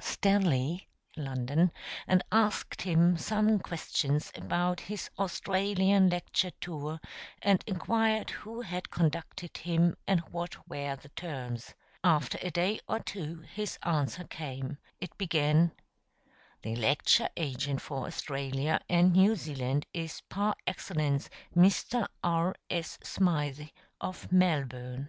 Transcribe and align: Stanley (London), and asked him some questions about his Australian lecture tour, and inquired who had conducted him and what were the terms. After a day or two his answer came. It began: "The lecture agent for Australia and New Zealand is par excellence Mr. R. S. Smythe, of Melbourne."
Stanley 0.00 0.88
(London), 1.16 1.72
and 2.06 2.22
asked 2.30 2.82
him 2.82 3.16
some 3.16 3.58
questions 3.58 4.30
about 4.36 4.78
his 4.82 5.10
Australian 5.18 6.08
lecture 6.10 6.52
tour, 6.60 7.00
and 7.42 7.64
inquired 7.66 8.30
who 8.30 8.60
had 8.60 8.92
conducted 8.92 9.56
him 9.56 9.96
and 10.06 10.20
what 10.30 10.68
were 10.68 10.94
the 10.94 11.08
terms. 11.08 11.74
After 12.04 12.38
a 12.40 12.52
day 12.52 12.78
or 12.86 13.00
two 13.00 13.40
his 13.52 13.80
answer 13.82 14.22
came. 14.22 14.78
It 15.00 15.18
began: 15.18 15.72
"The 16.62 16.76
lecture 16.76 17.28
agent 17.36 17.80
for 17.82 18.06
Australia 18.06 18.78
and 18.88 19.12
New 19.14 19.34
Zealand 19.34 19.86
is 19.92 20.20
par 20.28 20.54
excellence 20.68 21.28
Mr. 21.56 22.06
R. 22.22 22.54
S. 22.70 22.96
Smythe, 23.02 23.66
of 24.00 24.30
Melbourne." 24.30 25.08